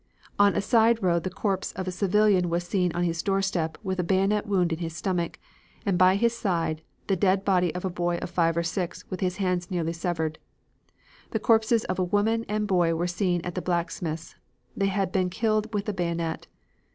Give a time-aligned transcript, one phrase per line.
[0.39, 3.99] On a side road the corpse of a civilian was seen on his doorstep with
[3.99, 5.37] a bayonet wound in his stomach
[5.85, 9.19] and by his side the dead body of a boy of five or six with
[9.19, 10.39] his hands nearly severed.
[11.29, 14.33] The corpses of a woman and boy were seen at the blacksmith's.
[14.75, 16.47] They had been killed with the bayonet.